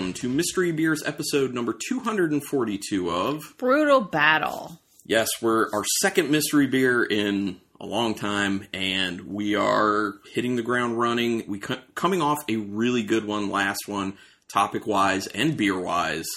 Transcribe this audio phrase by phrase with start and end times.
[0.00, 3.42] welcome to Mystery Beers episode number 242 of.
[3.58, 4.80] Brutal battle.
[5.04, 10.62] Yes, we're our second mystery beer in a long time, and we are hitting the
[10.62, 11.44] ground running.
[11.46, 14.14] We co- coming off a really good one last one,
[14.50, 16.28] topic wise and beer wise,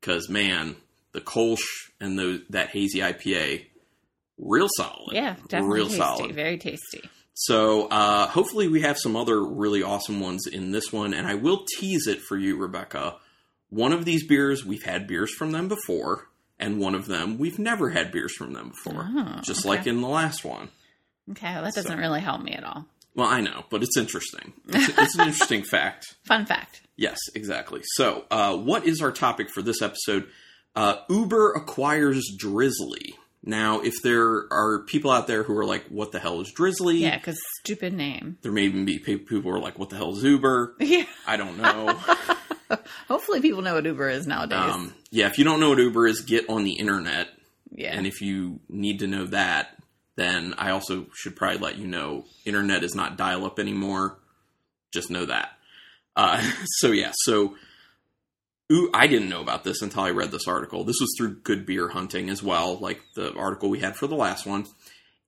[0.00, 0.76] because man,
[1.12, 3.66] the Kolsch and the, that hazy IPA,
[4.38, 5.12] real solid.
[5.12, 5.98] Yeah, definitely real tasty.
[5.98, 6.34] solid.
[6.34, 7.02] Very tasty.
[7.34, 11.34] So uh, hopefully we have some other really awesome ones in this one, and I
[11.34, 13.16] will tease it for you, Rebecca.
[13.70, 17.58] One of these beers we've had beers from them before, and one of them we've
[17.58, 19.68] never had beers from them before, Oh, just okay.
[19.70, 20.68] like in the last one.
[21.30, 22.86] Okay, well, that doesn't So- really help me at all.
[23.14, 24.54] Well, I know, but it's interesting.
[24.68, 26.16] It's, it's an interesting fact.
[26.24, 26.80] Fun fact.
[26.96, 27.80] Yes, exactly.
[27.96, 30.28] So, uh, what is our topic for this episode?
[30.74, 33.12] Uh, Uber acquires Drizly.
[33.44, 37.00] Now, if there are people out there who are like, "What the hell is Drizly?"
[37.00, 38.38] Yeah, because stupid name.
[38.42, 41.04] There may even be people who are like, "What the hell is Uber?" Yeah.
[41.26, 41.88] I don't know.
[43.08, 44.72] Hopefully, people know what Uber is nowadays.
[44.72, 47.28] um, yeah, if you don't know what Uber is, get on the internet.
[47.70, 47.94] yeah.
[47.96, 49.76] And if you need to know that,
[50.16, 54.18] then I also should probably let you know internet is not dial up anymore.
[54.92, 55.50] Just know that.
[56.16, 56.42] Uh,
[56.78, 57.56] so, yeah, so
[58.72, 60.84] ooh, I didn't know about this until I read this article.
[60.84, 64.16] This was through Good Beer Hunting as well, like the article we had for the
[64.16, 64.66] last one.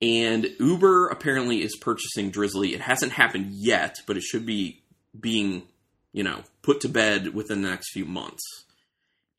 [0.03, 2.73] And Uber apparently is purchasing Drizly.
[2.73, 4.83] It hasn't happened yet, but it should be
[5.19, 5.63] being,
[6.13, 8.65] you know, put to bed within the next few months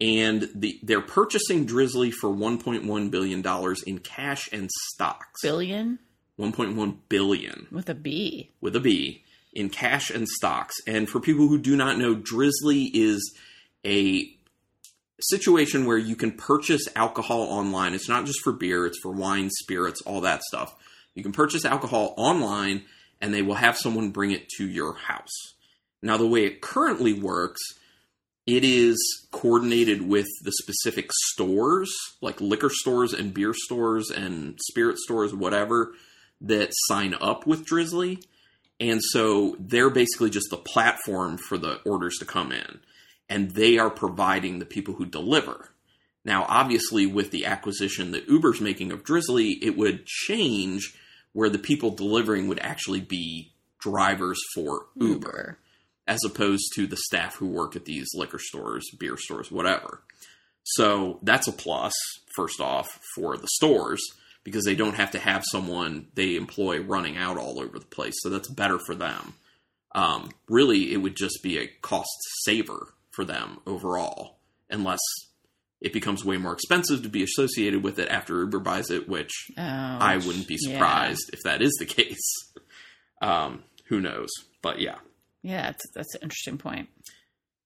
[0.02, 5.42] and the, they're purchasing Drizly for 1.1 billion dollars in cash and stocks.
[5.42, 6.00] Billion
[6.38, 8.52] 1.1 billion with a B.
[8.59, 10.75] with a B in cash and stocks.
[10.86, 13.34] And for people who do not know, Drizly is
[13.86, 14.31] a
[15.22, 17.94] situation where you can purchase alcohol online.
[17.94, 20.75] It's not just for beer; it's for wine, spirits, all that stuff.
[21.14, 22.83] You can purchase alcohol online,
[23.22, 25.53] and they will have someone bring it to your house.
[26.01, 27.62] Now, the way it currently works
[28.46, 28.97] it is
[29.31, 31.91] coordinated with the specific stores,
[32.22, 35.94] like liquor stores and beer stores and spirit stores, whatever,
[36.41, 38.23] that sign up with Drizly.
[38.79, 42.81] And so they're basically just the platform for the orders to come in.
[43.30, 45.72] And they are providing the people who deliver.
[46.24, 50.96] Now, obviously, with the acquisition that Uber's making of Drizly, it would change
[51.34, 55.59] where the people delivering would actually be drivers for Uber
[56.08, 60.02] as opposed to the staff who work at these liquor stores, beer stores, whatever.
[60.64, 61.94] So that's a plus,
[62.35, 64.02] first off, for the stores
[64.44, 68.14] because they don't have to have someone they employ running out all over the place.
[68.19, 69.34] So that's better for them.
[69.94, 72.09] Um, really, it would just be a cost
[72.44, 74.38] saver for them overall,
[74.70, 75.00] unless
[75.81, 79.31] it becomes way more expensive to be associated with it after Uber buys it, which
[79.58, 80.74] Oh, I wouldn't be yeah.
[80.74, 82.53] surprised if that is the case.
[83.22, 84.30] Um, who knows?
[84.62, 84.96] But yeah.
[85.44, 86.90] Yeah, that's, that's an interesting point.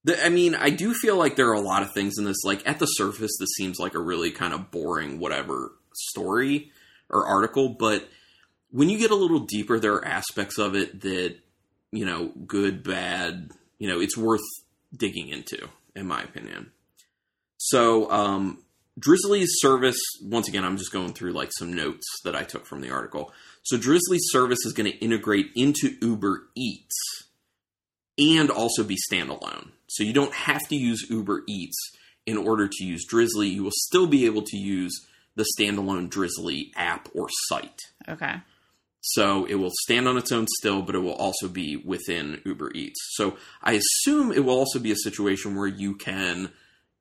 [0.03, 2.43] The, I mean, I do feel like there are a lot of things in this.
[2.43, 6.71] Like at the surface, this seems like a really kind of boring, whatever story
[7.09, 7.69] or article.
[7.79, 8.07] But
[8.71, 11.37] when you get a little deeper, there are aspects of it that
[11.91, 13.51] you know, good, bad.
[13.77, 14.41] You know, it's worth
[14.95, 16.71] digging into, in my opinion.
[17.57, 18.63] So, um,
[18.99, 19.99] Drizly's service.
[20.21, 23.31] Once again, I'm just going through like some notes that I took from the article.
[23.63, 27.29] So, Drizly's service is going to integrate into Uber Eats
[28.19, 29.69] and also be standalone.
[29.87, 31.77] So you don't have to use Uber Eats
[32.25, 33.51] in order to use Drizly.
[33.51, 34.93] You will still be able to use
[35.35, 37.81] the standalone Drizly app or site.
[38.07, 38.35] Okay.
[39.01, 42.71] So it will stand on its own still, but it will also be within Uber
[42.73, 42.99] Eats.
[43.13, 46.51] So I assume it will also be a situation where you can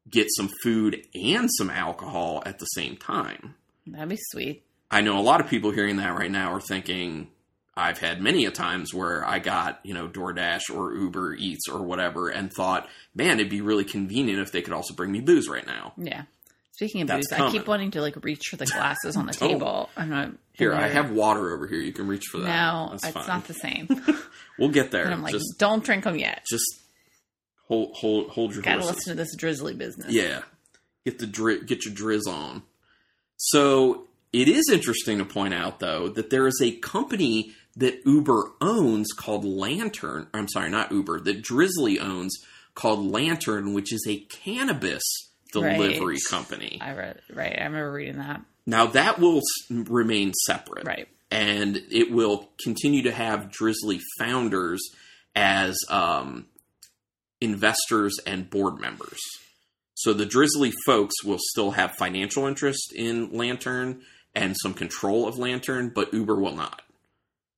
[0.08, 3.54] get some food and some alcohol at the same time.
[3.86, 4.64] That'd be sweet.
[4.90, 7.28] I know a lot of people hearing that right now are thinking,
[7.76, 11.82] I've had many a times where I got, you know, DoorDash or Uber Eats or
[11.82, 15.48] whatever and thought, man, it'd be really convenient if they could also bring me booze
[15.48, 15.92] right now.
[15.96, 16.22] Yeah.
[16.78, 19.32] Speaking of That's booze, I keep wanting to like reach for the glasses on the
[19.32, 19.48] Don't.
[19.50, 19.52] Oh.
[19.54, 19.90] table.
[19.96, 20.30] I'm not.
[20.52, 21.80] Here, I have water over here.
[21.80, 22.46] You can reach for that.
[22.46, 23.26] No, That's it's fine.
[23.26, 23.88] not the same.
[24.60, 25.04] We'll get there.
[25.04, 26.44] And I'm like, just, don't drink them yet.
[26.48, 26.64] just
[27.66, 28.96] hold, hold, hold your Gotta horses.
[28.96, 30.12] listen to this drizzly business.
[30.12, 30.42] Yeah,
[31.04, 32.62] get the dri- get your drizz on.
[33.36, 38.52] So it is interesting to point out, though, that there is a company that Uber
[38.60, 40.26] owns called Lantern.
[40.34, 41.20] I'm sorry, not Uber.
[41.20, 42.36] That Drizly owns
[42.74, 45.02] called Lantern, which is a cannabis
[45.52, 46.20] delivery Right.
[46.28, 46.78] company.
[46.80, 47.52] I read right.
[47.58, 48.42] I remember reading that.
[48.66, 49.40] Now that will
[49.70, 51.08] remain separate, Right.
[51.30, 54.80] and it will continue to have Drizly founders
[55.34, 56.46] as um,
[57.40, 59.18] investors and board members.
[59.94, 64.02] So the Drizly folks will still have financial interest in Lantern
[64.34, 66.82] and some control of Lantern, but Uber will not.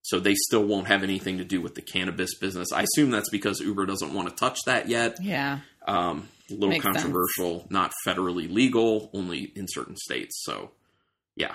[0.02, 2.72] So they still won't have anything to do with the cannabis business.
[2.72, 5.18] I assume that's because Uber doesn't want to touch that yet.
[5.22, 5.60] Yeah.
[5.86, 6.96] Um, a little Makes sense.
[6.96, 10.42] controversial, not federally legal, only in certain states.
[10.44, 10.70] So,
[11.36, 11.54] yeah,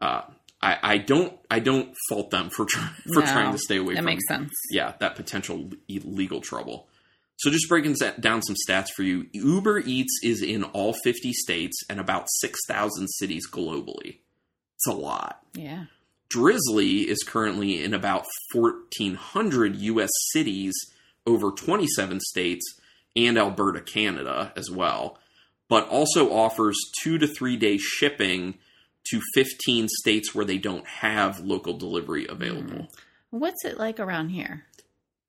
[0.00, 0.22] uh,
[0.62, 3.94] I, I don't I don't fault them for trying for No, trying to stay away
[3.94, 4.50] That from makes sense.
[4.70, 6.88] yeah, that potential legal trouble.
[7.38, 9.26] So just breaking down some stats for you.
[9.34, 14.20] Uber Eats is in all 50 states and about 6,000 cities globally.
[14.76, 15.42] It's a lot.
[15.52, 15.84] Yeah.
[16.30, 18.24] Drizly is currently in about
[18.54, 20.10] 1,400 U.S.
[20.32, 20.74] cities
[21.26, 22.64] over 27 states
[23.16, 25.18] and Alberta, Canada as well,
[25.68, 28.58] but also offers two to three day shipping
[29.10, 32.84] to 15 states where they don't have local delivery available.
[32.84, 33.38] Hmm.
[33.38, 34.64] What's it like around here?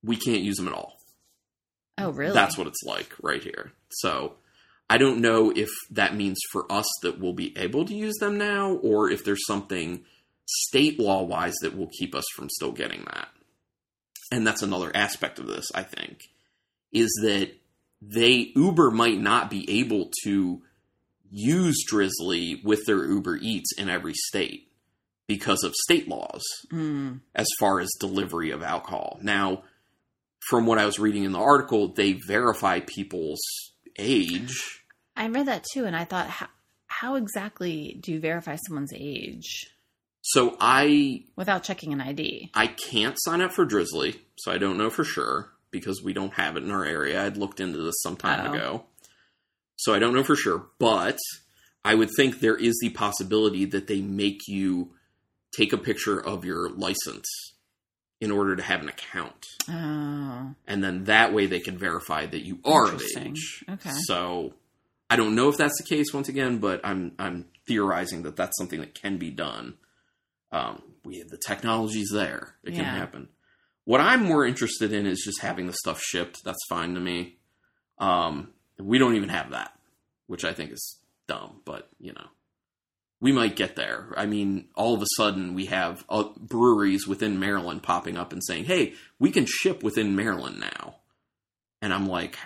[0.03, 0.97] We can't use them at all.
[1.97, 2.33] Oh, really?
[2.33, 3.71] That's what it's like right here.
[3.89, 4.35] So
[4.89, 8.37] I don't know if that means for us that we'll be able to use them
[8.37, 10.03] now, or if there's something
[10.45, 13.27] state law wise that will keep us from still getting that.
[14.31, 16.19] And that's another aspect of this, I think,
[16.91, 17.51] is that
[18.01, 20.61] they Uber might not be able to
[21.29, 24.71] use Drizly with their Uber Eats in every state
[25.27, 27.19] because of state laws Mm.
[27.35, 29.19] as far as delivery of alcohol.
[29.21, 29.63] Now,
[30.49, 33.41] from what I was reading in the article, they verify people's
[33.97, 34.83] age.
[35.17, 36.47] I read that too, and I thought, how,
[36.87, 39.67] how exactly do you verify someone's age
[40.21, 42.51] So I without checking an ID?
[42.53, 46.33] I can't sign up for Drizly, so I don't know for sure because we don't
[46.33, 47.25] have it in our area.
[47.25, 48.53] I'd looked into this some time Oh.
[48.53, 48.85] ago.
[49.77, 51.17] So I don't know for sure, but
[51.85, 54.93] I would think there is the possibility that they make you
[55.55, 57.27] take a picture of your license
[58.19, 59.45] in order to have an account.
[59.69, 63.63] Oh, and then that way they can verify that you are of age.
[63.69, 63.91] Okay.
[64.05, 64.53] So
[65.09, 68.57] I don't know if that's the case once again, but I'm I'm theorizing that that's
[68.57, 69.75] something that can be done.
[70.51, 73.29] Um, we have the technology's there; it can happen.
[73.87, 76.43] What I'm more interested in is just having the stuff shipped.
[76.43, 77.37] That's fine to me.
[77.99, 79.79] Um, we don't even have that,
[80.25, 82.27] which I think is dumb, but you know.
[83.21, 84.13] We might get there.
[84.17, 88.43] I mean, all of a sudden we have uh, breweries within Maryland popping up and
[88.43, 90.97] saying, "Hey, we can ship within Maryland now."
[91.81, 92.37] And I'm like,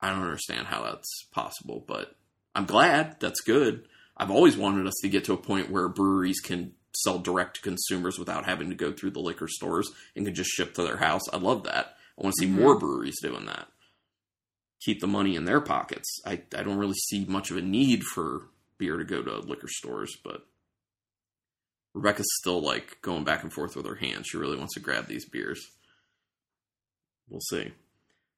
[0.00, 2.14] I don't understand how that's possible, but
[2.54, 3.18] I'm glad.
[3.18, 3.88] That's good.
[4.16, 7.62] I've always wanted us to get to a point where breweries can sell direct to
[7.62, 10.96] consumers without having to go through the liquor stores and can just ship to their
[10.96, 11.22] house.
[11.32, 11.96] I love that.
[12.18, 12.56] I want to see Mhm.
[12.56, 13.68] more breweries doing that.
[14.80, 16.20] Keep the money in their pockets.
[16.24, 18.48] I, I don't really see much of a need for
[18.78, 20.46] beer to go to liquor stores, but
[21.94, 24.28] Rebecca's still like going back and forth with her hands.
[24.28, 25.60] She really wants to grab these beers.
[27.28, 27.72] We'll see.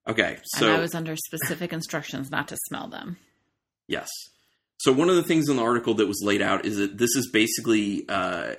[0.08, 3.18] Okay, so and I was under specific instructions not to smell them.
[3.86, 4.08] Yes.
[4.80, 7.14] So one of the things in the article that was laid out is that this
[7.14, 8.54] is basically uh,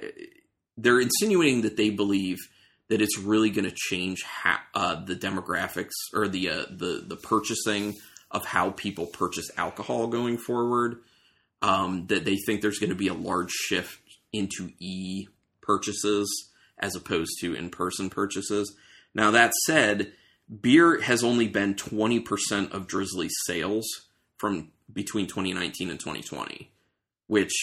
[0.77, 2.37] they're insinuating that they believe
[2.89, 7.15] that it's really going to change ha- uh, the demographics or the uh, the the
[7.15, 7.95] purchasing
[8.29, 10.99] of how people purchase alcohol going forward.
[11.63, 13.99] Um, that they think there's going to be a large shift
[14.31, 15.27] into e
[15.59, 18.75] purchases as opposed to in person purchases.
[19.15, 20.13] Now that said,
[20.61, 23.87] beer has only been 20% of Drizly's sales
[24.37, 26.71] from between 2019 and 2020,
[27.27, 27.53] which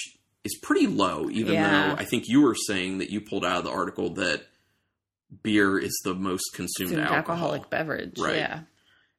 [0.45, 1.89] is pretty low, even Yeah.
[1.89, 4.47] though I think you were saying that you pulled out of the article that
[5.43, 7.17] beer is the most consumed Food alcohol.
[7.19, 8.19] alcoholic beverage.
[8.19, 8.37] Right.
[8.37, 8.61] Yeah.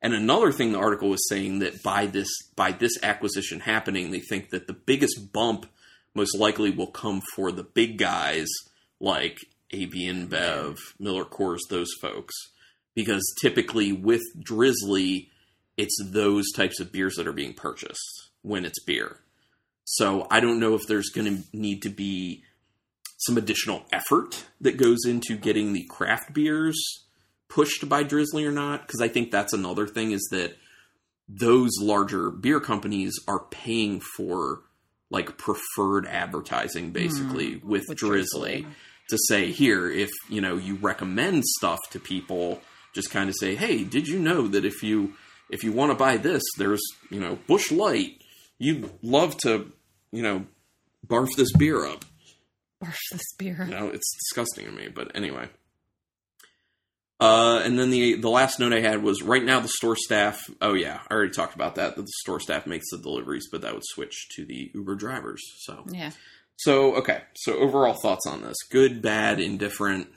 [0.02, 4.22] And another thing the article was saying that by this by this acquisition happening, they
[4.22, 5.66] think that the biggest bump
[6.16, 8.48] most likely will come for the big guys
[9.00, 9.38] like
[9.72, 12.34] AB InBev, Miller Coors, those folks.
[12.96, 15.28] Because typically with Drizly,
[15.80, 19.22] it's those types of beers that are being purchased when it's beer.
[19.86, 22.44] So I don't know if there's going to need to be
[23.18, 26.78] some additional effort that goes into getting the craft beers
[27.48, 30.58] pushed by Drizly or not because I think that's another thing is that
[31.30, 34.64] those larger beer companies are paying for
[35.10, 38.26] like preferred advertising hmm, basically with, with Drizly,
[38.64, 38.66] Drizly.
[39.10, 42.62] to say here if you know you recommend stuff to people
[42.94, 45.14] just kind of say hey did you know that if you
[45.50, 48.22] if you want to buy this there's you know Busch Light
[48.58, 49.72] you'd love to
[50.12, 50.46] you know
[51.08, 52.06] barf this beer up
[52.84, 53.66] Barf this beer.
[53.68, 54.88] you know, it's disgusting to me.
[54.88, 55.50] But anyway.
[57.20, 60.50] Uh, and then the the last note I had was right now the store staff.
[60.62, 61.98] Oh yeah, I already talked about that.
[61.98, 65.42] That the store staff makes the deliveries, but that would switch to the Uber drivers.
[65.66, 66.12] So Yeah.
[66.56, 67.24] so okay.
[67.36, 70.08] So overall thoughts on this: good, bad, indifferent.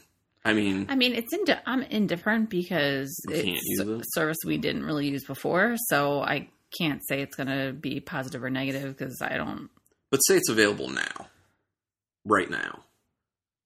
[0.44, 5.24] I mean, I mean, it's indi- I'm indifferent because it's service we didn't really use
[5.24, 9.70] before, so I can't say it's going to be positive or negative because I don't.
[10.10, 11.28] but say it's available now,
[12.24, 12.80] right now.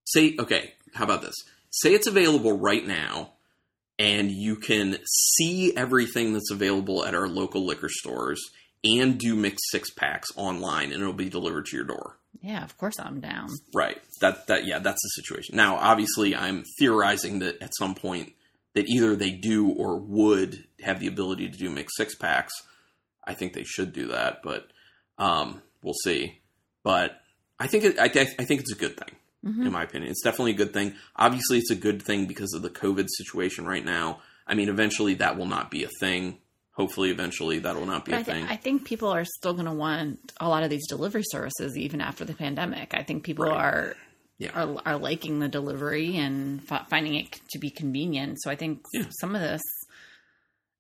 [0.05, 0.75] Say okay.
[0.95, 1.35] How about this?
[1.71, 3.33] Say it's available right now,
[3.99, 8.41] and you can see everything that's available at our local liquor stores
[8.85, 12.19] and do mixed six packs online and it'll be delivered to your door.
[12.43, 13.49] Yeah, of course I'm down.
[13.75, 13.99] Right.
[14.21, 15.57] That that yeah, that's the situation.
[15.57, 18.33] Now, obviously I'm theorizing that at some point
[18.75, 22.53] that either they do or would have the ability to do mixed six packs.
[23.27, 24.69] I think they should do that, but
[25.19, 26.41] um, we'll see.
[26.85, 27.21] But
[27.59, 29.67] I think it, I, I think it's a good thing Mhm.
[29.67, 30.11] in my opinion.
[30.11, 30.95] It's definitely a good thing.
[31.17, 34.21] Obviously, it's a good thing because of the COVID situation right now.
[34.47, 36.39] I mean, eventually that will not be a thing.
[36.77, 38.45] Hopefully, eventually that will not be But a I, thi- thing.
[38.49, 42.01] I think people are still going to want a lot of these delivery services even
[42.01, 42.93] after the pandemic.
[42.95, 43.57] I think people Right.
[43.57, 43.97] are
[44.39, 44.51] Yeah.
[44.55, 48.37] are are liking the delivery and fi- finding it to be convenient.
[48.43, 49.07] So I think Yeah.
[49.21, 49.63] some of this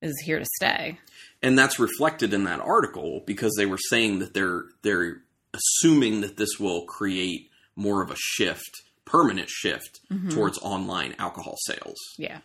[0.02, 0.98] is here to stay.
[1.42, 5.22] and that's reflected in that article because they were saying that they're they're
[5.54, 8.70] assuming that this will create more of a shift,
[9.06, 10.30] permanent shift Mhm.
[10.32, 11.96] towards online alcohol sales.
[12.18, 12.40] Yeah.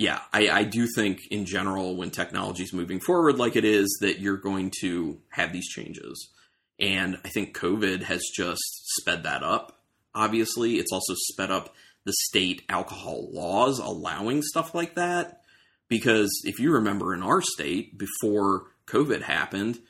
[0.00, 3.98] Yeah, I, I do think in general, when technology is moving forward like it is,
[4.00, 6.30] that you're going to have these changes.
[6.78, 8.62] And I think COVID has just
[8.96, 9.82] sped that up.
[10.14, 11.74] Obviously, it's also sped up
[12.06, 15.42] the state alcohol laws allowing stuff like that.
[15.88, 19.80] Because if you remember in our state, before COVID happened,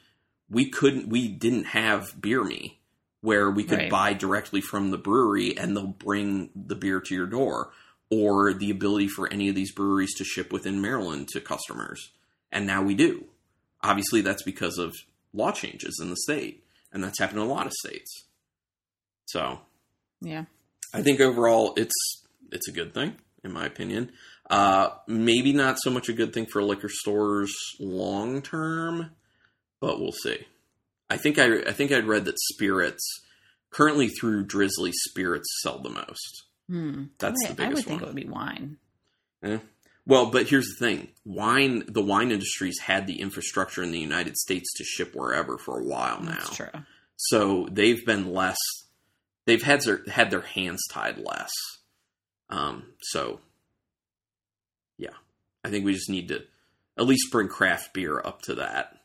[0.48, 2.80] we couldn't, we didn't have beer me
[3.20, 3.90] where we could Right.
[3.90, 7.70] buy directly from the brewery and they'll bring the beer to your door
[8.10, 12.10] or the ability for any of these breweries to ship within Maryland to customers.
[12.50, 13.24] And now we do.
[13.82, 14.94] Obviously, that's because of
[15.32, 18.24] law changes in the state, and that's happened in a lot of states.
[19.26, 19.60] So
[20.20, 20.44] Yeah.
[20.92, 21.94] I think overall, it's
[22.50, 24.10] it's a good thing, in my opinion.
[24.50, 29.12] Uh, maybe not so much a good thing for liquor stores long term,
[29.80, 30.46] but we'll see.
[31.08, 33.04] I think I I think I'd read that spirits
[33.70, 36.42] currently through Drizly spirits sell the most.
[36.70, 37.04] Hmm.
[37.18, 38.10] That's I, the would- I would biggest think one.
[38.10, 38.76] it would be wine.
[39.42, 39.58] Eh.
[40.06, 44.36] Well, but here's the thing: wine, the wine industry's had the infrastructure in the United
[44.36, 46.30] States to ship wherever for a while now.
[46.38, 46.68] That's true.
[47.16, 48.56] So they've been less.
[49.46, 51.50] They've had their had their hands tied less.
[52.48, 52.84] Um.
[53.00, 53.40] So,
[54.98, 55.10] yeah,
[55.64, 56.42] I think we just need to
[56.98, 58.96] at least bring craft beer up to that.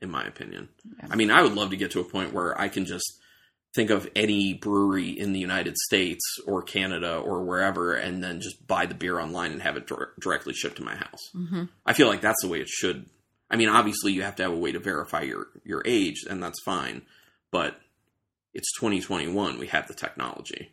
[0.00, 1.08] In my opinion, Yeah.
[1.10, 3.17] I mean, I would love to get to a point where I can just
[3.74, 8.66] think of any brewery in the United States or Canada or wherever, and then just
[8.66, 11.28] buy the beer online and have it dir- directly shipped to my house.
[11.32, 13.06] hmm I feel like that's the way it should.
[13.50, 16.42] I mean, obviously, you have to have a way to verify your your age, and
[16.42, 17.02] that's fine.
[17.50, 17.78] But
[18.54, 19.58] it's 2021.
[19.58, 20.72] We have the technology,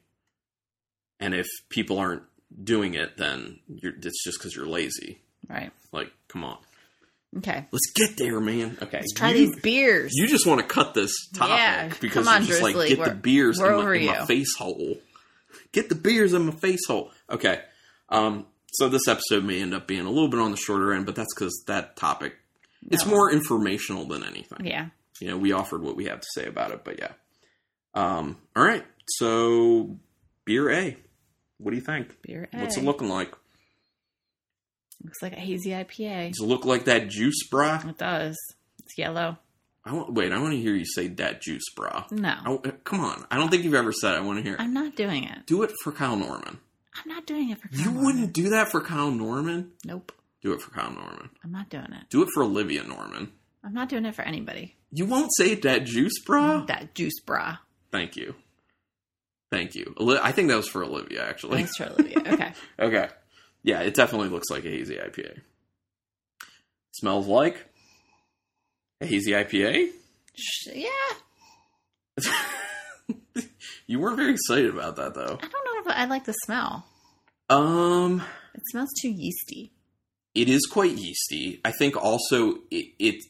[1.19, 2.23] and if people aren't
[2.63, 5.19] doing it, then you're, it's just because you're lazy.
[5.49, 5.71] Right.
[5.91, 6.57] Like, come on,
[7.37, 7.65] Okay.
[7.71, 8.77] let's get there, man.
[8.81, 10.11] Okay, Let's try you, these beers.
[10.15, 12.97] You just want to cut this topic Yeah, because come on, you're just like get
[12.97, 14.97] the we're- beers in, my, in my face hole.
[15.71, 17.11] Get the beers in my face hole.
[17.29, 17.61] Okay.
[18.09, 18.45] Um.
[18.73, 21.15] So this episode may end up being a little bit on the shorter end, but
[21.15, 22.35] that's because that topic
[22.91, 24.65] it's more informational than anything.
[24.65, 24.87] Yeah.
[25.19, 27.11] You know, we offered what we have to say about it, but yeah.
[27.93, 28.37] Um.
[28.55, 28.85] All right.
[29.07, 29.97] So
[30.45, 30.97] beer A.
[31.57, 32.21] What do you think?
[32.21, 32.57] Beer A.
[32.59, 33.33] What's it looking like?
[35.05, 36.29] Looks like a hazy IPA.
[36.33, 37.81] Does it look like that juice, bra?
[37.87, 38.35] It does.
[38.83, 39.37] It's yellow.
[39.85, 42.05] I want, wait, I want to hear you say that juice, bra.
[42.09, 42.61] No.
[42.65, 43.25] I, come on.
[43.29, 44.17] I don't think you've ever said it.
[44.17, 44.59] I want to hear it.
[44.59, 45.45] I'm not doing it.
[45.45, 46.57] Do it for Kyle Norman.
[46.95, 49.71] I'm not doing it for Kyle You Kyle wouldn't do that for Kyle Norman?
[49.85, 50.11] Nope.
[50.41, 51.29] Do it for Kyle Norman.
[51.43, 52.09] I'm not doing it.
[52.09, 53.31] Do it for Olivia Norman.
[53.63, 54.75] I'm not doing it for anybody.
[54.91, 56.65] You won't say that juice, bra?
[56.67, 57.57] That juice bra.
[57.91, 58.33] Thank you.
[59.51, 59.93] Thank you.
[60.21, 61.57] I think that was for Olivia, actually.
[61.57, 62.19] Thanks for Olivia.
[62.19, 62.53] Okay.
[62.79, 63.09] Okay.
[63.65, 65.39] Yeah, it definitely looks like a hazy IPA.
[66.93, 67.65] Smells like
[69.01, 69.89] a hazy IPA?
[70.71, 70.89] Yeah.
[73.87, 75.39] you weren't very excited about that, though.
[75.41, 76.85] I don't know if I like the smell.
[77.49, 78.21] Um,
[78.53, 79.71] It smells too yeasty.
[80.35, 81.59] it is quite yeasty.
[81.65, 83.23] I think also it, it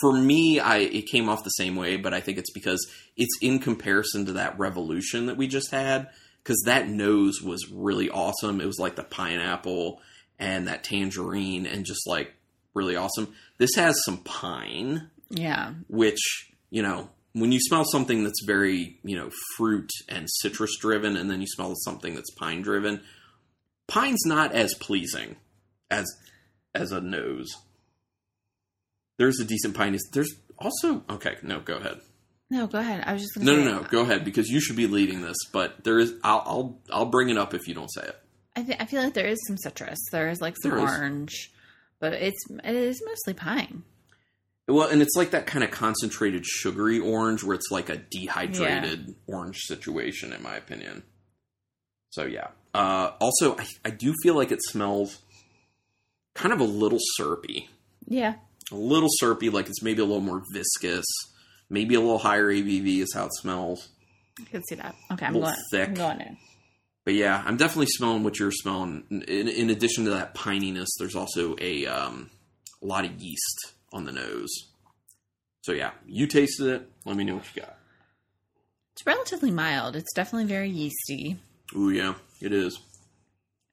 [0.00, 3.36] for me, I it came off the same way, but I think it's because it's
[3.42, 6.08] in comparison to that revolution that we just had.
[6.42, 8.60] Because that nose was really awesome.
[8.60, 10.00] It was like the pineapple
[10.38, 12.34] and that tangerine, and just like
[12.74, 13.32] really awesome.
[13.58, 15.74] This has some pine, Yeah.
[15.88, 21.16] which you know when you smell something that's very you know fruit and citrus driven,
[21.16, 23.02] and then you smell something that's pine driven.
[23.86, 25.36] Pine's not as pleasing
[25.90, 26.12] as
[26.74, 27.50] as a nose.
[29.18, 29.96] There's a decent pine.
[30.12, 31.36] There's also okay.
[31.42, 32.00] No, go ahead.
[32.52, 33.02] No, go ahead.
[33.06, 33.88] I was just going No, no, no.
[33.88, 35.38] Go ahead because you should be leading this.
[35.52, 36.12] But there is.
[36.22, 38.18] I'll I'll, I'll bring it up if you don't say it.
[38.54, 39.98] I, th- I feel like there is some citrus.
[40.12, 40.90] There is like some There is.
[40.90, 41.50] orange,
[41.98, 43.84] but it's it is mostly pine.
[44.68, 49.14] Well, and it's like that kind of concentrated sugary orange where it's like a dehydrated
[49.26, 51.04] orange situation, in my opinion.
[52.10, 52.48] So yeah.
[52.74, 55.20] Uh, also, I, I do feel like it smells
[56.34, 57.70] kind of a little syrupy.
[58.06, 58.34] Yeah.
[58.70, 61.06] A little syrupy, like it's maybe a little more viscous.
[61.72, 63.88] Maybe a little higher ABV is how it smells.
[64.38, 64.94] I can see that.
[65.10, 65.54] Okay, I'm going.
[65.70, 65.88] thick.
[65.88, 66.36] I'm going in.
[67.06, 69.04] But yeah, I'm definitely smelling what you're smelling.
[69.10, 72.30] In, in addition to that pininess, there's also a um,
[72.82, 74.50] a lot of yeast on the nose.
[75.62, 76.90] So yeah, you tasted it.
[77.06, 77.78] Let me know what you got.
[78.92, 79.96] It's relatively mild.
[79.96, 81.38] It's definitely very yeasty.
[81.74, 82.78] Ooh yeah, it is.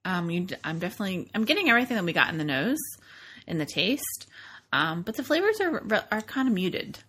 [0.06, 2.80] Um, you, I'm definitely, I'm getting everything that we got in the nose,
[3.46, 4.28] in the taste.
[4.72, 7.00] Um, but the flavors are are kind of muted.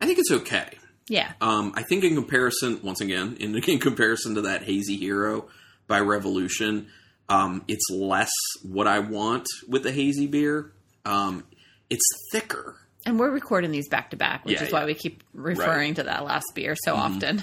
[0.00, 0.70] I think it's okay.
[1.08, 1.32] Yeah.
[1.40, 5.48] Um, I think in comparison, once again, in, in comparison to that Hazy Hero
[5.86, 6.88] by Revolution,
[7.28, 8.30] um, it's less
[8.62, 10.72] what I want with the hazy beer.
[11.04, 11.44] Um,
[11.88, 12.76] it's thicker.
[13.06, 16.02] And we're recording these back to back, which Yeah, is why we keep referring to
[16.04, 17.42] that last beer so often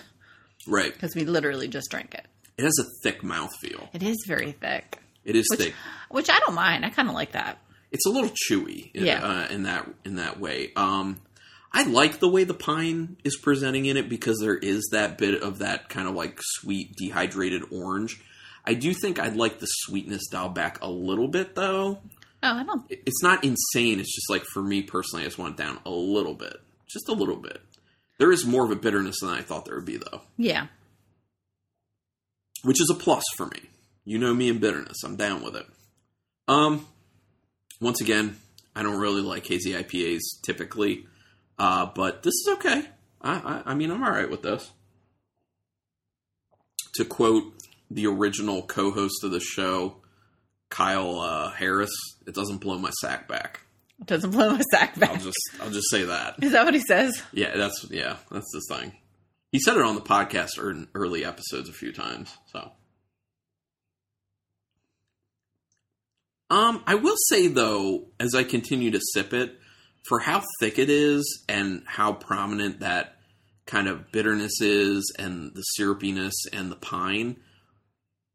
[0.68, 0.94] Right.
[0.94, 2.26] because we literally just drank it.
[2.58, 3.88] It has a thick mouthfeel.
[3.94, 5.74] It is very thick, It is which thick.
[6.10, 6.86] which I don't mind.
[6.86, 7.60] I kind of like that.
[7.92, 8.92] It's a little chewy.
[8.94, 9.24] in- Yeah.
[9.26, 10.72] Uh, in that in that way.
[10.76, 11.20] Um,
[11.78, 15.42] I like the way the pine is presenting in it because there is that bit
[15.44, 18.20] of that kind of like sweet dehydrated orange.
[18.66, 22.00] I do think I'd like the sweetness dialed back a little bit though.
[22.44, 22.84] Oh, I don't.
[22.90, 24.00] it's not insane.
[24.00, 26.58] It's just like for me personally, I just want it down a little bit,
[26.88, 27.62] just a little bit.
[28.20, 30.68] There is more of a bitterness than I thought there would be, though, Yeah.
[32.64, 33.60] which is a plus for me.
[34.06, 35.66] You know me and bitterness; I'm down with it.
[36.48, 36.88] Um,
[37.82, 38.38] once again,
[38.76, 41.06] I don't really like hazy IPAs typically,
[41.60, 42.84] uh, but this is okay.
[43.22, 44.72] I, I, I mean, I'm all right with this.
[46.96, 47.54] To quote
[47.90, 49.98] the original co-host of the show,
[50.70, 51.92] Kyle uh, Harris,
[52.26, 53.62] "It doesn't blow my sack back."
[54.00, 55.12] It doesn't blow my sack back.
[55.12, 56.36] I'll just I'll just say that.
[56.42, 57.22] is that what he says?
[57.34, 58.94] Yeah, that's yeah, that's the thing.
[59.52, 62.36] He said it on the podcast or in early episodes a few times.
[62.52, 62.72] So,
[66.50, 69.58] um, I will say though, as I continue to sip it,
[70.08, 73.16] for how thick it is and how prominent that
[73.66, 77.38] kind of bitterness is, and the syrupiness and the pine,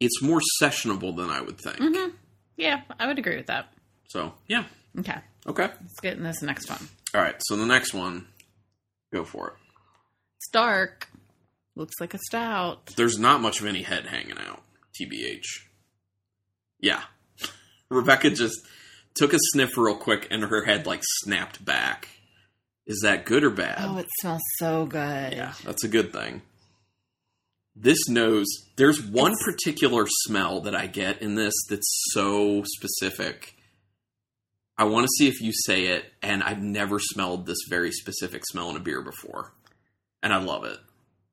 [0.01, 1.79] it's more sessionable than I would think.
[1.79, 2.09] hmm
[2.57, 3.73] Yeah, I would agree with that.
[4.09, 4.65] So, yeah,
[4.99, 6.87] Okay, okay, let's get in this next one.
[7.15, 7.37] all right.
[7.47, 8.27] So the next one,
[9.11, 9.55] go for it.
[10.37, 11.09] It's dark.
[11.77, 12.91] Looks like a stout.
[12.97, 14.63] There's not much of any head hanging out,
[15.01, 15.63] TBH.
[16.81, 17.01] Yeah.
[17.89, 18.59] Rebecca just
[19.15, 22.09] took a sniff real quick and her head like snapped back.
[22.87, 23.77] Is that good or bad?
[23.81, 25.33] Oh, it smells so good.
[25.33, 26.43] yeah, that's a good thing.
[27.75, 28.47] This nose,
[28.77, 33.57] there's one It's- particular smell that I get in this that's so specific.
[34.77, 38.43] I want to see if you say it, and I've never smelled this very specific
[38.47, 39.53] smell in a beer before.
[40.23, 40.79] And I love it.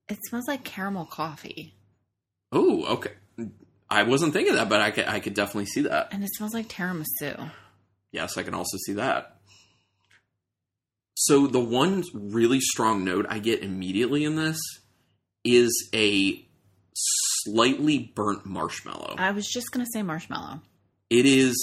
[0.07, 1.73] It smells like caramel coffee,
[2.51, 3.11] Oh, okay.
[3.91, 6.09] I wasn't thinking that, but I could, I could definitely see that.
[6.11, 7.51] and it smells like tiramisu.
[8.11, 9.37] Yes, I can also see that.
[11.15, 14.59] So the one really strong note I get immediately in this
[15.43, 16.45] is a
[16.93, 19.15] slightly burnt marshmallow.
[19.17, 20.61] I was just gonna say marshmallow.
[21.09, 21.55] It is.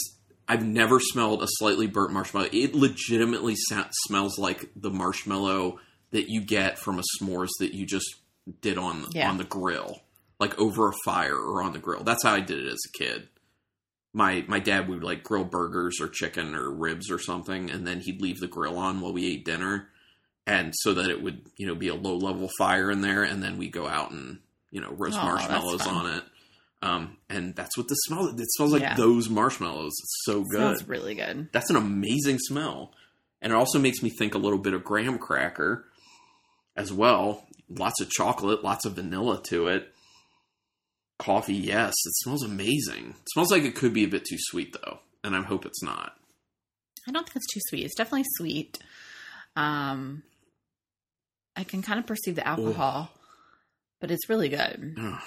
[0.48, 2.48] I've never smelled a slightly burnt marshmallow.
[2.52, 5.80] It legitimately sa- smells like the marshmallow
[6.12, 8.14] that you get from a s'mores that you just
[8.61, 9.28] did on Yeah.
[9.28, 10.02] on the grill,
[10.38, 12.04] like over a fire or on the grill.
[12.04, 13.28] That's how I did it as a kid.
[14.16, 18.00] My my dad would like grill burgers or chicken or ribs or something, and then
[18.00, 19.88] he'd leave the grill on while we ate dinner,
[20.46, 23.42] and so that it would you know be a low level fire in there, and
[23.42, 24.38] then we go out and
[24.70, 26.24] you know roast Oh, marshmallows on it.
[26.83, 28.29] Um, and that's what the smell.
[28.29, 28.94] It smells like Yeah.
[28.96, 29.92] those marshmallows.
[29.98, 30.59] It's so It good.
[30.79, 31.48] smells really good.
[31.52, 32.94] That's an amazing smell,
[33.42, 35.85] and it also makes me think a little bit of graham cracker
[36.74, 37.46] as well.
[37.68, 39.92] Lots of chocolate, lots of vanilla to it.
[41.18, 43.11] Coffee, yes, it smells amazing.
[43.20, 45.83] It smells like it could be a bit too sweet though, and I hope it's
[45.83, 46.14] not.
[47.09, 47.85] I don't think it's too sweet.
[47.85, 48.79] It's definitely sweet.
[49.55, 50.22] Um,
[51.57, 53.11] I can kind of perceive the alcohol,
[54.00, 54.94] but it's really good.
[55.00, 55.22] Ugh.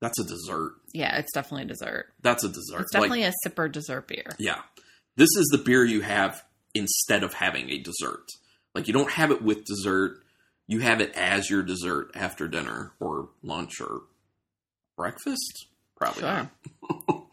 [0.00, 0.72] That's a dessert.
[0.92, 2.06] Yeah, it's definitely a dessert.
[2.22, 2.82] That's a dessert.
[2.82, 4.34] It's definitely Like, a sipper dessert beer.
[4.38, 4.60] yeah,
[5.16, 6.42] this is the beer you have
[6.74, 8.24] instead of having a dessert.
[8.74, 10.22] Like you don't have it with dessert.
[10.66, 14.02] You have it as your dessert after dinner or lunch or
[14.96, 15.66] breakfast.
[15.96, 16.30] Probably Sure.
[16.30, 16.50] not.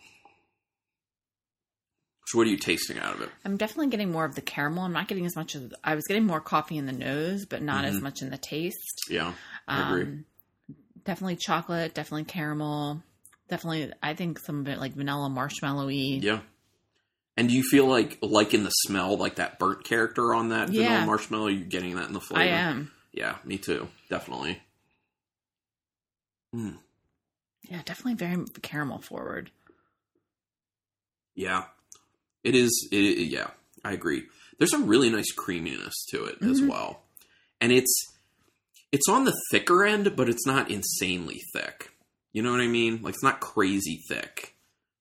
[2.27, 3.29] So what are you tasting out of it?
[3.43, 4.85] I'm definitely getting more of the caramel.
[4.85, 5.73] I'm not getting as much of.
[5.83, 8.03] I was getting more coffee in the nose, but not as Mhm.
[8.03, 9.01] much in the taste.
[9.09, 9.33] Yeah,
[9.67, 10.03] I agree.
[10.03, 10.25] Um,
[11.03, 11.93] definitely chocolate.
[11.93, 13.03] Definitely caramel.
[13.49, 16.23] Definitely, I think some of it like vanilla marshmallowy.
[16.23, 16.39] yeah.
[17.35, 20.69] And do you feel like, like in the smell, like that burnt character on that
[20.69, 21.05] vanilla Yeah.
[21.05, 21.47] marshmallow?
[21.47, 22.43] You're getting that in the flavor.
[22.43, 22.91] I am.
[23.11, 23.89] Yeah, me too.
[24.09, 24.61] Definitely.
[26.55, 26.77] Mm,
[27.71, 29.49] Yeah, definitely very caramel forward.
[31.35, 31.65] yeah.
[32.43, 32.89] It is.
[32.91, 33.51] It, yeah,
[33.85, 34.23] I agree.
[34.57, 36.67] There's a really nice creaminess to it as Mhm.
[36.69, 37.03] well,
[37.61, 37.93] and it's
[38.91, 41.91] it's on the thicker end, but it's not insanely thick.
[42.33, 43.01] You know what I mean?
[43.03, 44.55] Like it's not crazy thick,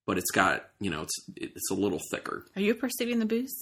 [0.06, 3.56] but it's got you know it's it's a little thicker, Are you perceiving the booze?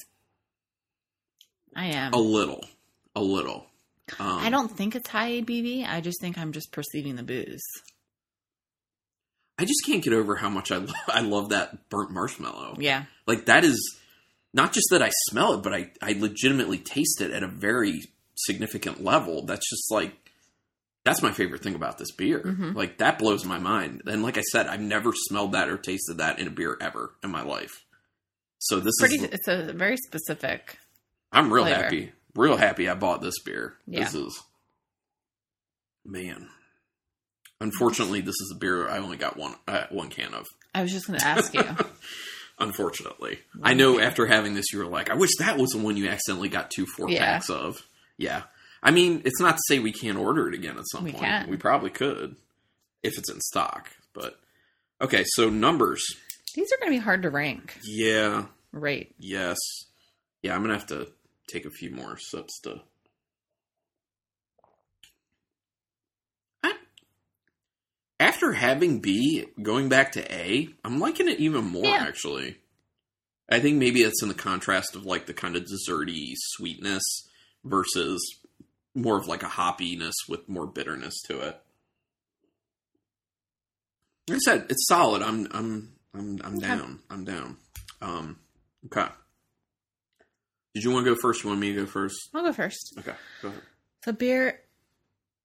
[1.76, 2.12] I am.
[2.12, 2.64] a little,
[3.14, 3.66] a little.
[4.18, 5.86] Um, I don't think it's high ABV.
[5.86, 7.62] I just think I'm just perceiving the booze.
[9.58, 12.76] I just can't get over how much I lo- I love that burnt marshmallow.
[12.78, 13.04] Yeah.
[13.26, 13.98] Like that is
[14.54, 18.02] not just that I smell it, but I I legitimately taste it at a very
[18.36, 19.44] significant level.
[19.44, 20.12] That's just like
[21.04, 22.40] that's my favorite thing about this beer.
[22.40, 22.74] Mhm.
[22.74, 24.02] Like that blows my mind.
[24.06, 27.14] And like I said, I've never smelled that or tasted that in a beer ever
[27.24, 27.84] in my life.
[28.58, 29.16] So this is Pretty.
[29.24, 30.78] is It's a very specific.
[31.32, 31.82] I'm real flavor.
[31.82, 32.12] happy.
[32.34, 33.74] Real happy I bought this beer.
[33.86, 34.40] This is
[36.04, 36.48] man.
[37.72, 40.46] Unfortunately, this is a beer I only got one uh, one can of.
[40.74, 41.64] I was just going to ask you.
[42.60, 45.96] Unfortunately, I know after having this, you were like, "I wish that was the one
[45.96, 47.24] you accidentally got two four Yeah.
[47.24, 47.82] packs of."
[48.16, 48.42] Yeah,
[48.82, 51.24] I mean, it's not to say we can't order it again at some We point.
[51.24, 51.50] can.
[51.50, 52.36] We probably could
[53.02, 53.90] if it's in stock.
[54.12, 54.38] But
[55.00, 56.04] okay, so numbers.
[56.54, 57.78] These are going to be hard to rank.
[57.84, 59.12] Yeah, Right.
[59.18, 59.56] yes,
[60.42, 60.54] yeah.
[60.54, 61.08] I'm gonna have to
[61.48, 62.80] take a few more sips to.
[66.64, 66.72] I-
[68.20, 72.04] After having B, going back to A, I'm liking it even more Yeah.
[72.06, 72.58] actually.
[73.48, 77.02] I think maybe it's in the contrast of like the kind of desserty sweetness
[77.64, 78.20] versus
[78.94, 81.60] more of like a hoppiness with more bitterness to it.
[84.28, 85.22] Like I said, it's solid.
[85.22, 86.66] I'm I'm I'm I'm Okay.
[86.66, 87.00] down.
[87.08, 87.56] I'm down.
[88.02, 88.38] Um
[88.86, 89.08] okay.
[90.74, 91.42] Did you want to go first?
[91.42, 92.16] You want me to go first?
[92.34, 92.94] I'll go first.
[92.98, 93.62] Okay, go ahead.
[94.04, 94.60] So beer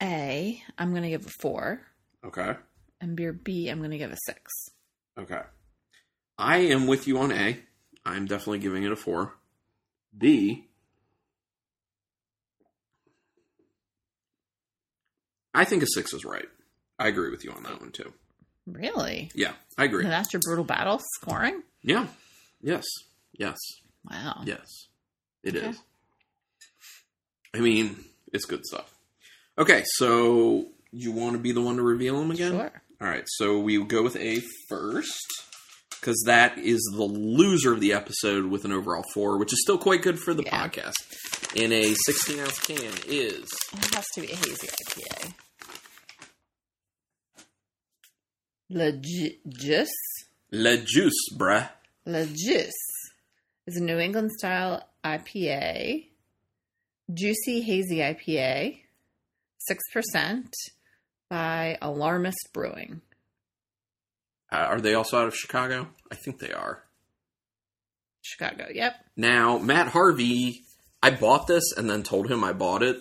[0.02, 1.82] A, I'm going to give a four,
[2.26, 2.56] Okay.
[3.02, 4.52] and beer B, I'm going to give a six.
[5.20, 5.42] Okay.
[6.38, 7.60] I am with you on A.
[8.06, 9.34] I'm definitely giving it a four.
[10.18, 10.68] B.
[15.54, 16.48] I think a six is right.
[16.98, 18.14] I agree with you on that one too.
[18.66, 19.30] Really?
[19.36, 20.06] Yeah, I agree.
[20.06, 21.62] That's your brutal battle scoring?
[21.82, 22.08] Yeah.
[22.62, 22.86] Yes.
[23.38, 23.58] Yes.
[24.10, 24.42] Wow.
[24.46, 24.88] Yes.
[25.44, 25.64] It is.
[25.64, 25.78] Okay.
[27.54, 28.96] I mean, it's good stuff.
[29.58, 32.52] Okay, so you want to be the one to reveal them again?
[32.52, 32.72] Sure.
[33.02, 35.26] All right, so we go with A first
[36.00, 39.78] because that is the loser of the episode with an overall four, which is still
[39.78, 40.68] quite good for the Yeah.
[40.68, 40.94] podcast.
[41.56, 42.78] In a 16 ounce can
[43.08, 45.34] is It has to be a hazy IPA.
[48.70, 49.90] Legis.
[50.52, 51.70] Le Juice, bruh.
[52.06, 52.72] juice
[53.66, 56.08] is a New England style IPA,
[57.14, 58.80] juicy hazy IPA,
[59.98, 60.54] 6%
[61.38, 63.02] by Alarmist Brewing.
[64.52, 65.88] Uh, are they also out of Chicago?
[66.12, 66.84] I think they are.
[68.22, 68.68] Chicago.
[68.72, 68.94] Yep.
[69.18, 70.62] Now, Matt Harvey,
[71.02, 72.98] I bought this and then told him I bought it.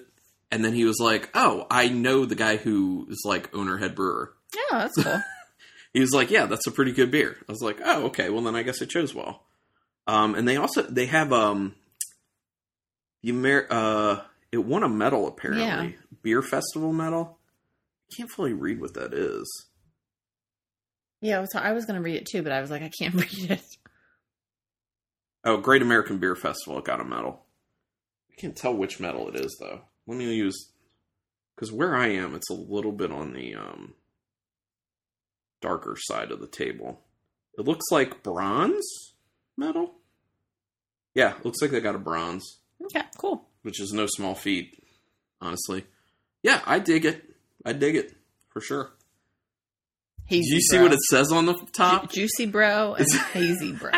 [0.50, 3.94] And then he was like, oh, I know the guy who is like owner head
[3.94, 4.32] brewer.
[4.56, 5.20] Oh, that's cool.
[5.92, 8.30] He was like, "Yeah, that's a pretty good beer." I was like, "Oh, okay.
[8.30, 9.42] Well, then I guess it chose well."
[10.06, 11.74] Um, and they also they have um,
[13.22, 15.88] the Amer- uh, it won a medal apparently, Yeah.
[16.22, 17.36] beer festival medal.
[18.16, 19.66] Can't fully read what that is.
[21.20, 23.14] yeah, so I was going to read it too, but I was like, I can't
[23.16, 23.62] read it.
[25.44, 27.44] Oh, Great American Beer Festival got a medal.
[28.30, 29.82] I can't tell which medal it is though.
[30.06, 30.70] Let me use
[31.54, 33.94] because where I am, it's a little bit on the um,
[35.60, 37.00] darker side of the table.
[37.58, 39.14] It looks like bronze
[39.56, 39.92] medal.
[41.14, 43.46] Yeah, looks like they got a bronze, Okay, cool.
[43.62, 44.82] which is no small feat,
[45.42, 45.84] honestly.
[46.42, 47.31] Yeah, I dig it.
[47.64, 48.14] I dig it
[48.50, 48.90] for sure.
[50.26, 52.10] Hazy Do you see what it says on the top?
[52.10, 53.90] Ju- Juicy bro and hazy bro.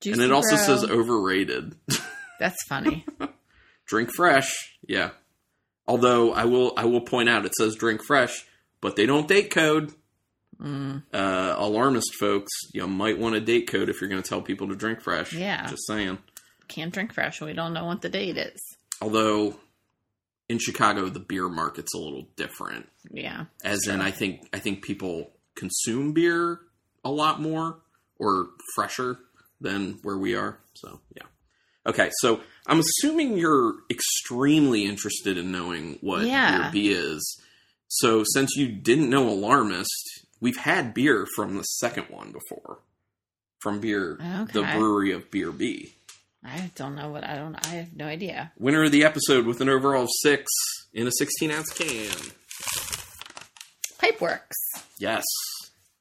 [0.00, 0.64] Juicy and it also bro.
[0.64, 1.74] says overrated.
[2.40, 3.04] That's funny.
[3.86, 4.76] drink fresh.
[4.86, 5.10] Yeah.
[5.86, 8.44] Although I will I will point out it says drink fresh,
[8.80, 9.92] but they don't date code.
[10.60, 14.42] Mm, Uh, alarmist folks, you might want a date code if you're going to tell
[14.42, 15.32] people to drink fresh.
[15.32, 15.66] Yeah.
[15.66, 16.18] Just saying.
[16.68, 17.40] can't drink fresh.
[17.40, 18.60] We don't know what the date is.
[19.00, 19.56] Although
[20.52, 22.88] in Chicago the beer market's a little different.
[23.10, 23.46] Yeah.
[23.64, 26.60] As in I think I think people consume beer
[27.04, 27.78] a lot more
[28.18, 29.18] or fresher
[29.60, 30.58] than where we are.
[30.74, 31.22] So, yeah.
[31.86, 36.62] Okay, so I'm assuming you're extremely interested in knowing what Yeah.
[36.62, 37.40] beer B is.
[37.88, 42.78] So since you didn't know Alarmist, we've had beer from the second one before.
[43.60, 44.16] From beer
[44.52, 45.94] the brewery of Beer B.
[46.44, 47.54] I don't know what I don't.
[47.66, 48.52] I have no idea.
[48.58, 50.50] Winner of the episode with an overall of six
[50.92, 52.10] in a 16 ounce can.
[53.98, 54.56] Pipeworks,
[54.98, 55.22] Yes.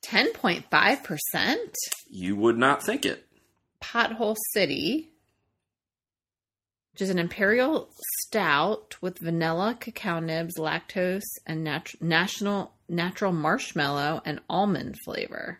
[0.01, 1.75] ten point five percent.
[2.09, 3.27] You would not think it.
[3.81, 5.09] Pothole City,
[6.93, 7.89] which is an imperial
[8.23, 15.59] stout with vanilla, cacao nibs, lactose, and nat- national natural marshmallow and almond flavor.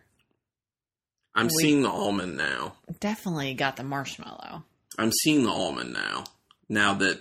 [1.34, 2.74] I'm We- seeing the almond now.
[3.00, 4.64] Definitely got the marshmallow.
[4.98, 6.24] I'm seeing the almond now.
[6.68, 7.20] Now that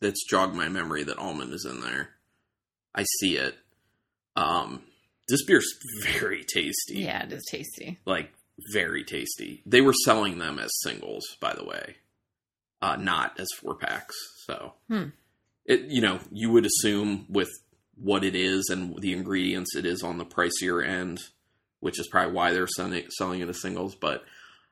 [0.00, 2.10] that's jogged my memory that almond is in there.
[2.94, 3.56] I see it.
[4.36, 4.82] Um,
[5.28, 5.66] this beer's
[6.04, 7.00] very tasty.
[7.00, 7.98] Yeah, it is tasty.
[8.06, 8.32] Like
[8.72, 9.62] very tasty.
[9.66, 11.96] They were selling them as singles, by the way,
[12.82, 14.16] uh, not as four packs.
[14.46, 15.08] So, Hmm.
[15.66, 17.50] it you know you would assume with
[17.96, 21.18] what it is and the ingredients it is on the pricier end,
[21.80, 23.94] which is probably why they're selling it, selling it as singles.
[23.96, 24.24] But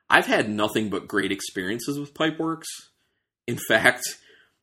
[0.09, 2.67] I've had nothing but great experiences with Pipeworks.
[3.45, 4.03] In fact,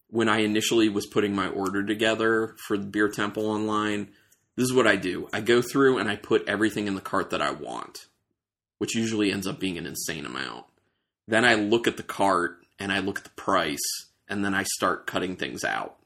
[0.09, 4.09] when I initially was putting my order together for the Beer Temple online,
[4.57, 5.29] this is what I do.
[5.33, 8.07] I go through and I put everything in the cart that I want,
[8.79, 10.67] which usually ends up being an insane amount.
[11.27, 13.79] Then I look at the cart and I look at the price
[14.29, 15.97] and then I start cutting things out.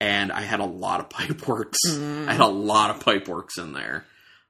[0.00, 1.76] And I had a lot of Pipeworks.
[1.88, 2.28] Mm.
[2.28, 4.04] I had a lot of Pipeworks in there.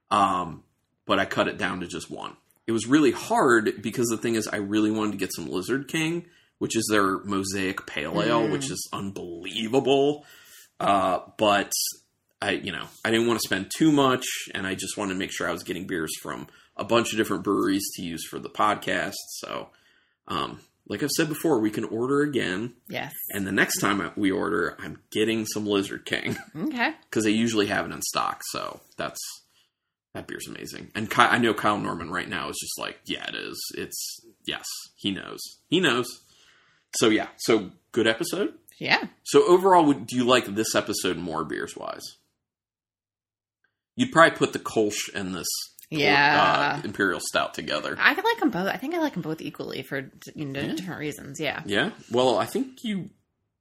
[0.09, 0.63] Um,
[1.05, 2.35] but I cut it down to just one.
[2.67, 5.87] It was really hard because the thing is, I really wanted to get some Lizard
[5.87, 6.25] King,
[6.59, 8.51] which is their Mosaic Pale Ale, Mm.
[8.51, 10.25] which is unbelievable.
[10.79, 11.71] Uh, but
[12.41, 15.19] I, you know, I didn't want to spend too much, and I just wanted to
[15.19, 18.37] make sure I was getting beers from a bunch of different breweries to use for
[18.37, 19.15] the podcast.
[19.39, 19.69] So,
[20.27, 23.13] um, like I've said before, we can order again, Yes.
[23.31, 26.93] and the next time we order, I'm getting some Lizard King Okay.
[27.09, 28.41] because they usually have it in stock.
[28.51, 29.19] So that's
[30.17, 30.91] that beer's amazing.
[30.95, 33.57] And Ky- I know Kyle Norman right now is just like, yeah, it is.
[33.77, 35.39] It's yes, he knows.
[35.69, 36.07] He knows.
[36.97, 38.53] So yeah, so good episode.
[38.79, 39.05] Yeah.
[39.23, 42.17] So overall, would, do you like this episode more beers wise?
[43.95, 45.47] You'd probably put the Kolsch and this
[45.89, 46.77] Yeah.
[46.77, 47.95] uh, Imperial Stout together.
[47.99, 48.67] I could like them both.
[48.67, 50.73] I think I like them both equally for you know Yeah.
[50.73, 51.39] different reasons.
[51.39, 51.61] Yeah.
[51.65, 51.91] Yeah.
[52.11, 53.09] Well, I think you.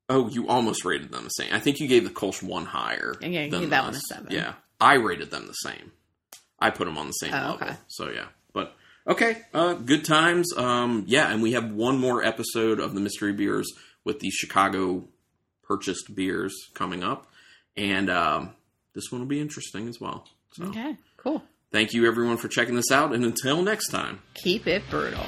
[0.09, 1.53] Oh, you almost rated them the same.
[1.53, 3.17] I think you gave the Kolsch one higher.
[3.21, 4.29] Yeah, you than gave that one a seven.
[4.31, 5.91] Yeah, I rated them the same.
[6.59, 7.55] I put them on the same Oh, level.
[7.67, 7.77] okay.
[7.89, 8.75] So yeah, but
[9.07, 10.53] okay, uh, good times.
[10.57, 13.71] Um, yeah, and we have one more episode of the mystery beers
[14.05, 15.09] with the Chicago
[15.63, 17.27] purchased beers coming up,
[17.77, 18.55] and um,
[18.95, 20.27] this one will be interesting as well.
[20.53, 20.97] So Okay.
[21.19, 21.43] Cool.
[21.73, 24.21] thank you everyone for checking this out, and until next time.
[24.35, 25.25] Keep it brutal.